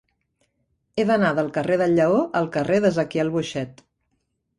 He 0.95 1.03
d'anar 1.09 1.29
del 1.39 1.51
carrer 1.57 1.77
del 1.81 1.93
Lleó 1.99 2.21
al 2.39 2.49
carrer 2.55 2.79
d'Ezequiel 2.87 3.31
Boixet. 3.37 3.85